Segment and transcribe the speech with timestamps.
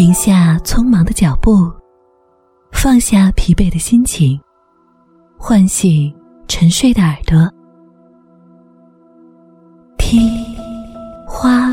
[0.00, 1.70] 停下匆忙的脚步，
[2.72, 4.40] 放下疲惫的心情，
[5.36, 6.10] 唤醒
[6.48, 7.36] 沉睡的耳朵，
[9.98, 10.30] 听，
[11.26, 11.68] 花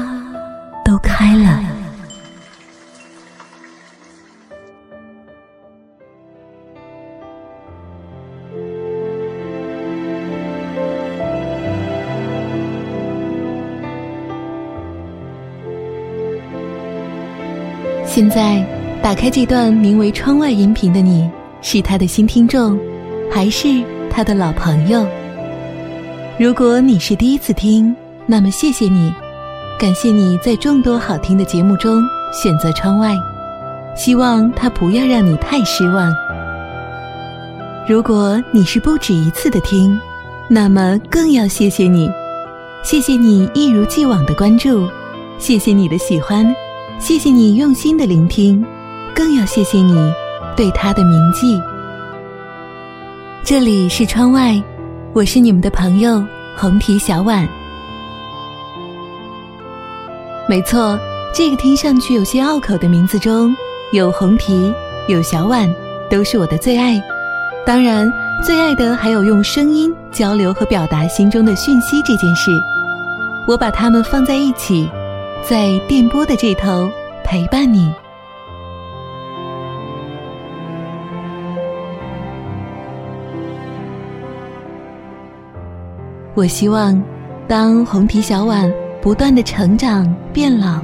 [18.17, 18.65] 现在，
[18.99, 21.29] 打开这段名为“窗外”音频的你，
[21.61, 22.75] 是他的新听众，
[23.31, 23.67] 还是
[24.09, 25.05] 他的老朋友？
[26.39, 29.13] 如果你是第一次听，那么谢谢你，
[29.77, 32.01] 感谢你在众多好听的节目中
[32.33, 33.13] 选择“窗外”，
[33.95, 36.11] 希望它不要让你太失望。
[37.87, 39.95] 如果你是不止一次的听，
[40.49, 42.09] 那么更要谢谢你，
[42.83, 44.89] 谢谢你一如既往的关注，
[45.37, 46.51] 谢谢你的喜欢。
[46.99, 48.65] 谢谢你用心的聆听，
[49.15, 50.11] 更要谢谢你
[50.55, 51.61] 对他的铭记。
[53.43, 54.61] 这里是窗外，
[55.13, 56.25] 我是你们的朋友
[56.57, 57.47] 红提小婉。
[60.49, 60.99] 没错，
[61.33, 63.55] 这个听上去有些拗口的名字中
[63.93, 64.73] 有红提，
[65.07, 65.71] 有小婉，
[66.09, 66.99] 都是我的最爱。
[67.63, 68.11] 当然，
[68.43, 72.51] 最爱的还有用声音交流和表达心中的讯息这件事。
[73.47, 74.89] 我把它们放在一起。
[75.43, 76.89] 在电波的这头
[77.23, 77.91] 陪伴你。
[86.35, 87.01] 我希望，
[87.47, 88.71] 当红皮小碗
[89.01, 90.81] 不断的成长变老，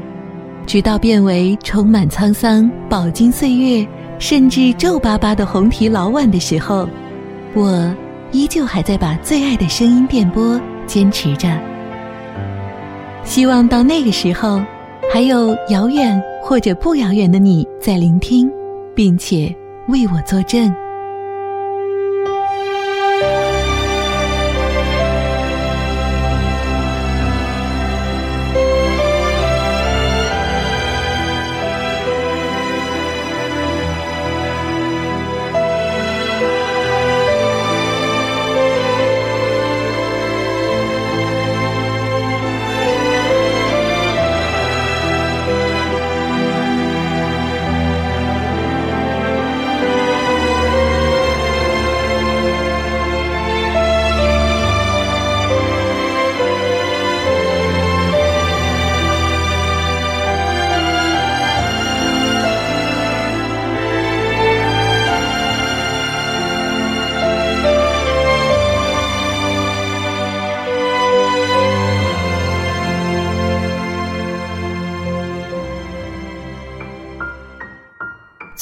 [0.65, 3.87] 直到变为充满沧桑、饱经岁月，
[4.17, 6.87] 甚至皱巴巴的红皮老碗的时候，
[7.53, 7.93] 我
[8.31, 11.72] 依旧还在把最爱的声音电波坚持着。
[13.25, 14.61] 希望到那个时候，
[15.11, 18.49] 还有遥远或者不遥远的你在聆听，
[18.93, 19.53] 并且
[19.87, 20.73] 为我作证。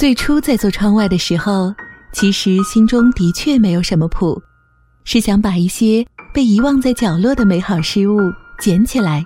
[0.01, 1.71] 最初在做窗外的时候，
[2.11, 4.41] 其实心中的确没有什么谱，
[5.03, 6.03] 是想把一些
[6.33, 8.19] 被遗忘在角落的美好事物
[8.59, 9.23] 捡起来，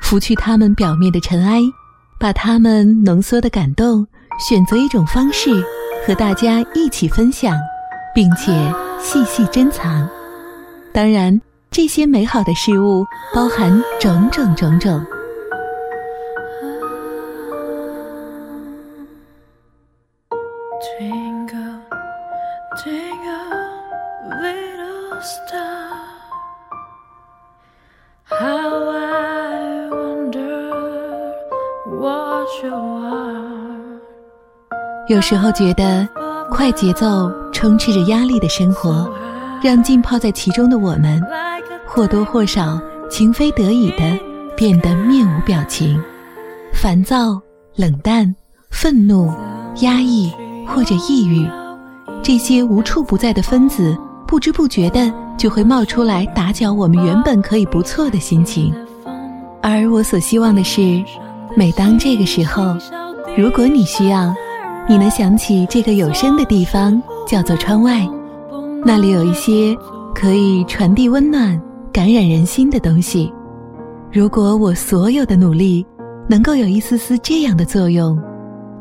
[0.00, 1.60] 拂去它们表面的尘埃，
[2.16, 4.06] 把它们浓缩的感动，
[4.38, 5.50] 选择一种方式
[6.06, 7.58] 和大家一起分享，
[8.14, 8.52] 并且
[9.00, 10.08] 细细珍藏。
[10.92, 11.40] 当然，
[11.72, 13.04] 这些美好的事物
[13.34, 15.04] 包含种种种种。
[35.14, 36.08] 有时候觉得，
[36.50, 39.08] 快节奏充斥着压力的生活，
[39.62, 41.22] 让浸泡在其中的我们，
[41.86, 44.18] 或多或少情非得已的
[44.56, 46.02] 变得面无表情，
[46.72, 47.40] 烦躁、
[47.76, 48.34] 冷淡、
[48.72, 49.32] 愤怒、
[49.82, 50.32] 压抑
[50.66, 51.48] 或者抑郁，
[52.20, 53.96] 这些无处不在的分子，
[54.26, 58.74] 不知不觉的就会冒出来打搅我们原本可以不错的心情。
[59.62, 61.00] 而我所希望的是，
[61.56, 62.76] 每当这个时候，
[63.36, 64.34] 如果你需要。
[64.86, 68.06] 你能想起这个有声的地方，叫做窗外，
[68.84, 69.74] 那里有一些
[70.14, 71.58] 可以传递温暖、
[71.90, 73.32] 感染人心的东西。
[74.12, 75.84] 如果我所有的努力
[76.28, 78.20] 能够有一丝丝这样的作用，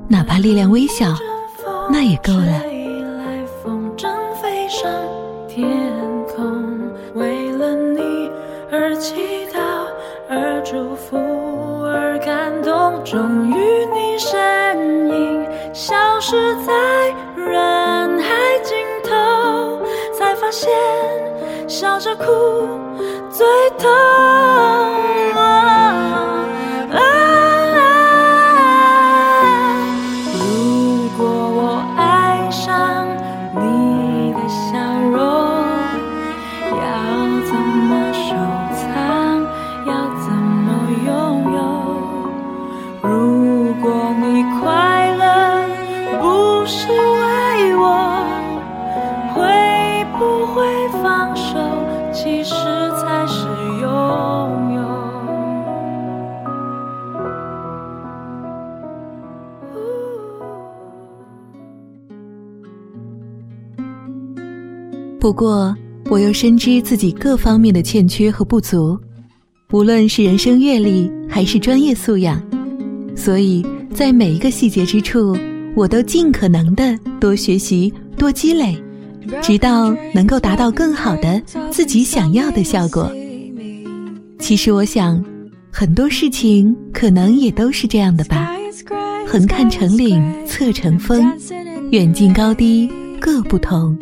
[0.10, 1.14] 哪怕力量微小，
[1.90, 2.62] 那也够了。
[7.16, 8.30] 为了你
[8.72, 9.16] 而祈
[9.54, 9.60] 祷，
[10.28, 11.16] 而祝福，
[11.86, 13.02] 而感动。
[13.06, 14.40] 终于，你身
[15.74, 19.82] 消失在人海尽头，
[20.16, 20.70] 才发现
[21.68, 22.24] 笑着哭
[23.32, 23.44] 最
[23.80, 23.90] 痛。
[50.20, 50.64] 不会
[51.02, 51.58] 放手，
[52.14, 52.54] 其实
[53.02, 53.48] 才是
[53.82, 54.84] 拥有。
[65.20, 65.76] 不过，
[66.10, 69.00] 我又深知自己各方面的欠缺和不足，
[69.72, 72.44] 无论是人生阅历还是专业素养，
[73.16, 75.34] 所以在每一个细节之处，
[75.78, 78.78] 我都尽可能的多学习、多积累，
[79.42, 81.42] 直到能够达到更好的
[81.72, 83.12] 自己想要的效果。
[84.40, 85.24] 其实，我想，
[85.72, 88.54] 很多事情可能也都是这样的吧。
[89.26, 91.26] 横看成岭侧成峰，
[91.92, 93.98] 远近高低各不同。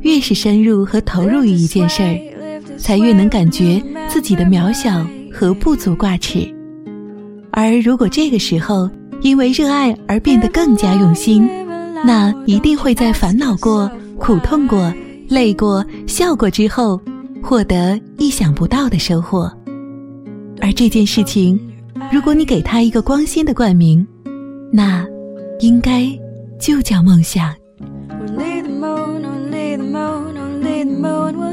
[0.00, 2.18] 越是深入和投入于一件事儿，
[2.76, 6.48] 才越能感觉自己的渺小和不足挂齿。
[7.50, 8.88] 而如果这个时候
[9.20, 11.48] 因为热爱而变得更加用心，
[12.04, 14.92] 那一定会在烦恼过、苦痛过、
[15.28, 17.00] 累过、笑过之后，
[17.42, 19.50] 获得意想不到的收获。
[20.60, 21.58] 而这件事情，
[22.12, 24.06] 如果你给它一个光鲜的冠名，
[24.72, 25.06] 那
[25.60, 26.06] 应该
[26.58, 27.54] 就叫梦想。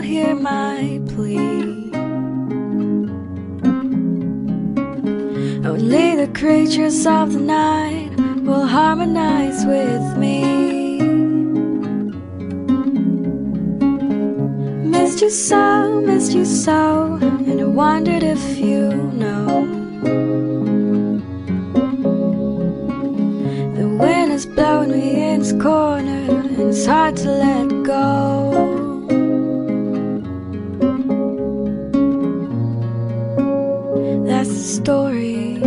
[0.10, 1.92] hear my plea.
[5.64, 8.10] Only the creatures of the night
[8.44, 10.29] will harmonize with me.
[15.30, 19.46] You so, missed you so, and I wondered if you know.
[23.78, 28.10] The wind is blowing me in its corner, and it's hard to let go.
[34.26, 35.60] That's the story.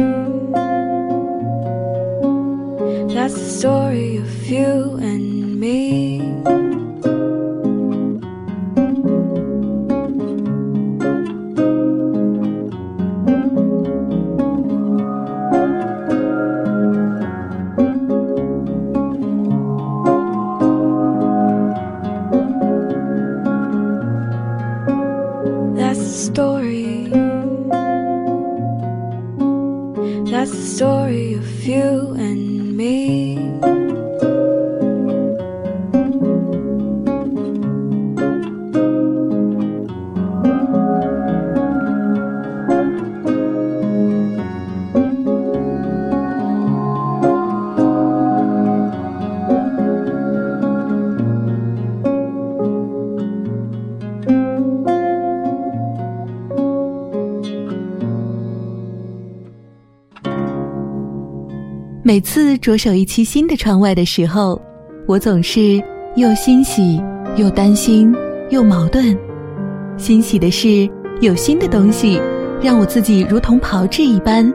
[3.15, 6.20] That's the story of you and me.
[62.59, 64.61] “着手一期新的窗外的时候，
[65.06, 65.82] 我总是
[66.17, 67.03] 又欣喜
[67.37, 68.15] 又担心
[68.51, 69.17] 又矛盾。
[69.97, 70.89] 欣喜的是
[71.21, 72.21] 有新的东西，
[72.61, 74.53] 让我自己如同炮制一般，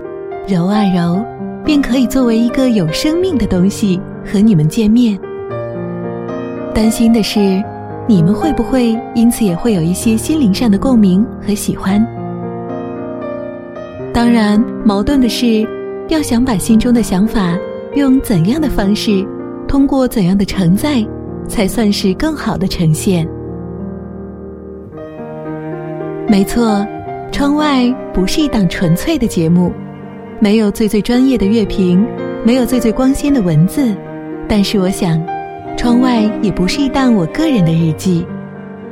[0.48, 1.24] 揉啊揉，
[1.64, 5.18] 便可以作为一个有生命的东西和你们见面。
[6.74, 7.64] 担心的是，
[8.08, 12.06] 你们会不会因此也会有一些心灵上的共鸣和喜欢？
[14.14, 15.68] 当然，矛盾的是，
[16.08, 17.58] 要想把心中的想法
[17.98, 19.26] 用怎样的方式，
[19.68, 21.04] 通过怎样的承载，
[21.48, 23.28] 才算是更好的呈现。
[26.30, 26.86] 没错，
[27.32, 29.72] 窗外不是一档纯粹的节目，
[30.40, 32.06] 没有最最专业的乐评，
[32.44, 33.96] 没有最最光鲜的文字。
[34.48, 35.22] 但是我想，
[35.76, 38.26] 窗外也不是一档我个人的日记。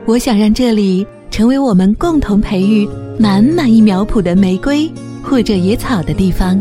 [0.06, 2.88] 我想让这里成为我们共同培育
[3.20, 4.92] 满满一苗圃的玫瑰
[5.24, 6.60] 或者野草的地方。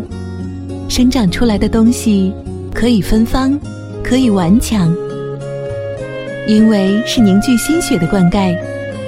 [0.89, 2.33] 生长出来的东西
[2.73, 3.59] 可以芬芳，
[4.03, 4.95] 可以顽强，
[6.47, 8.57] 因为是凝聚心血的灌溉，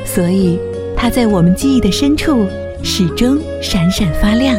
[0.05, 0.59] 所以。
[0.99, 2.47] 它在我们记忆的深处，
[2.83, 4.59] 始终闪闪发亮。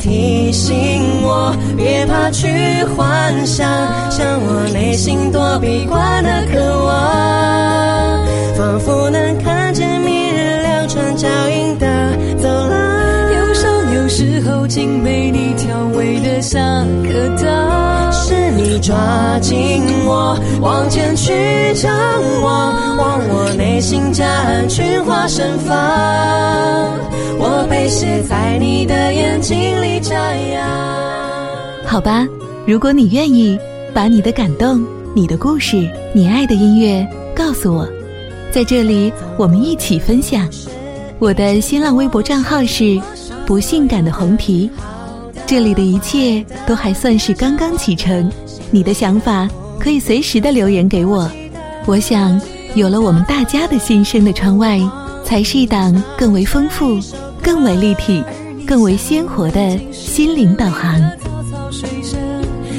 [0.00, 2.48] 提醒我，别怕去
[2.96, 3.68] 幻想，
[4.10, 8.26] 向我内心躲避惯的渴望，
[8.56, 11.86] 仿佛能看见明日两串脚印的
[12.38, 13.32] 走廊。
[13.34, 16.58] 忧伤有时候竟被你调味的像
[17.04, 18.10] 颗糖。
[18.12, 21.92] 是你抓紧我，往前去张
[22.42, 25.76] 望，望我内心夹岸群花盛放，
[27.38, 30.68] 我被写在你的眼睛里张扬。
[31.84, 32.26] 好吧，
[32.66, 33.58] 如果你愿意，
[33.92, 37.86] 把你的感动、你的故事、你爱的音乐告诉我，
[38.50, 40.48] 在这里我们一起分享。
[41.18, 42.98] 我的新浪微博账号是
[43.44, 44.70] “不性感的红提”，
[45.46, 48.30] 这里的一切都还算是刚刚启程。
[48.70, 51.30] 你的想法可以随时的留言给我。
[51.84, 52.40] 我想，
[52.74, 54.80] 有了我们大家的心声的窗外，
[55.24, 56.98] 才是一档更为丰富、
[57.42, 58.22] 更为立体、
[58.66, 61.00] 更为鲜活的心灵导航。
[61.18, 62.18] 草草水声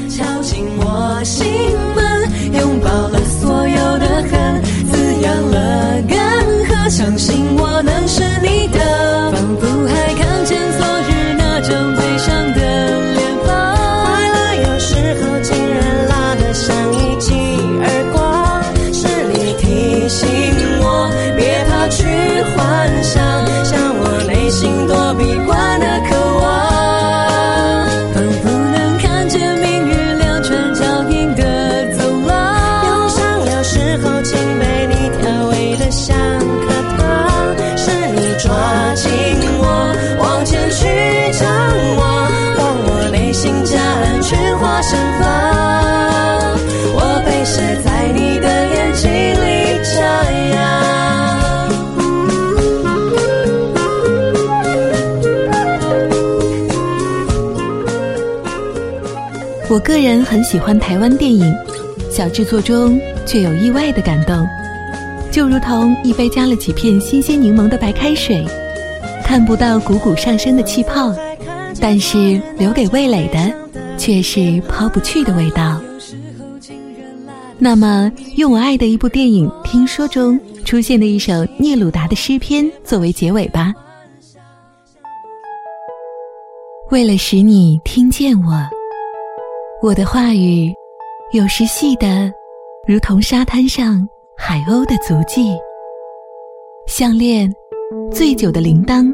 [0.10, 1.48] 敲进我心
[1.96, 9.32] 门，拥抱了所有的恨，滋养了干涸，相信我能是你的。
[9.32, 12.60] 仿佛还看见昨日那张悲伤的
[13.14, 13.50] 脸庞。
[14.06, 17.34] 快乐有时候竟然辣得像一记
[17.82, 20.28] 耳光，是你提醒
[20.82, 22.04] 我，别怕去
[22.56, 23.22] 幻想，
[23.64, 25.24] 向我内心躲避
[59.72, 61.50] 我个人很喜欢台湾电影，
[62.10, 64.46] 小制作中却有意外的感动，
[65.32, 68.46] 就如同一杯加了几片新鲜柠檬的白开水，
[69.24, 71.16] 看不到汩汩上升的气泡，
[71.80, 73.50] 但是留给味蕾的
[73.98, 75.82] 却是抛不去的味道。
[77.58, 83.74] 那么，用我爱的一部电影《听说》中出现的一首聂鲁达的诗篇作为结尾吧。
[86.90, 88.70] 为了使你听见我，
[89.84, 90.72] 我的话语
[91.34, 92.32] 有时细的，
[92.88, 94.08] 如同沙滩上
[94.38, 95.58] 海鸥的足迹。
[96.86, 97.52] 项链，
[98.12, 99.12] 醉酒的铃铛，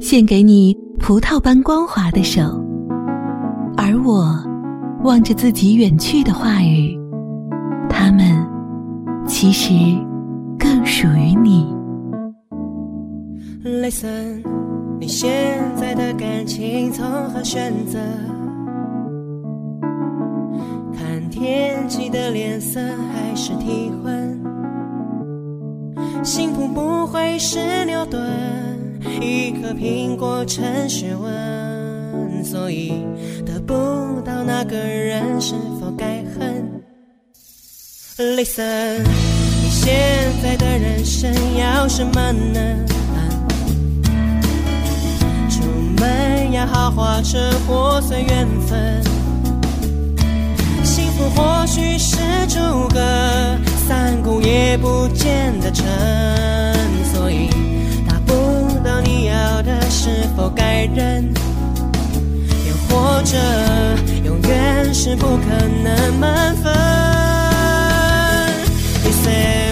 [0.00, 2.42] 献给你葡萄般光滑的手。
[3.76, 4.32] 而我
[5.02, 6.96] 望着自己远去的话语，
[7.90, 8.46] 它们
[9.26, 9.72] 其实
[10.56, 11.66] 更属于你。
[13.64, 14.44] Listen，
[15.00, 15.28] 你现
[15.74, 17.98] 在的感情从何选择？
[21.88, 24.38] 天气的脸色还是提魂？
[26.22, 28.20] 幸福不会是牛顿，
[29.22, 33.06] 一颗苹果成学问，所以
[33.46, 33.72] 得不
[34.20, 36.62] 到那个人是否该恨
[38.18, 42.84] ？Listen，你现在的人生要什么呢？
[45.48, 45.62] 出
[45.98, 49.02] 门要豪华车或随缘分，
[51.18, 53.00] 福或许是诸葛
[53.88, 55.84] 三顾也不见得成，
[57.12, 57.48] 所以
[58.08, 58.32] 达不
[58.84, 61.28] 到你要的是否该忍？
[62.68, 63.36] 又或者
[64.24, 66.72] 永远是不可能满分
[69.04, 69.67] ？You say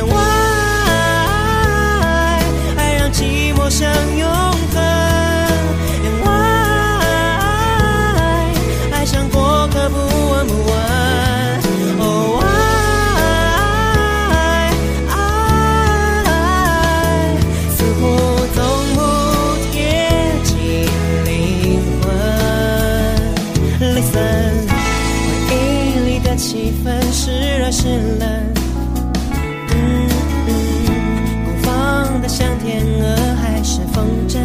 [33.97, 34.39] 风筝。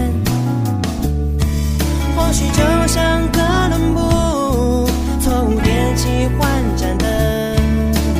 [2.15, 3.99] 或许就像哥伦布
[5.19, 6.07] 错误点起
[6.39, 7.09] 换盏灯，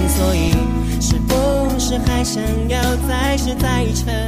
[0.09, 0.51] 所以
[1.00, 1.33] 是不
[1.79, 4.20] 是还想要再试再沉？